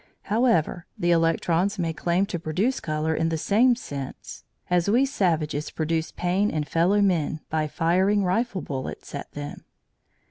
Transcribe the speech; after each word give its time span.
However, 0.33 0.87
the 0.97 1.11
electrons 1.11 1.77
may 1.77 1.93
claim 1.93 2.25
to 2.25 2.39
produce 2.39 2.79
colour 2.79 3.13
in 3.13 3.29
the 3.29 3.37
same 3.37 3.75
sense 3.75 4.43
as 4.67 4.89
we 4.89 5.05
savages 5.05 5.69
produce 5.69 6.11
pain 6.11 6.49
in 6.49 6.63
fellow 6.63 7.01
men 7.01 7.41
by 7.51 7.67
firing 7.67 8.23
rifle 8.23 8.63
bullets 8.63 9.13
at 9.13 9.31
them. 9.33 9.63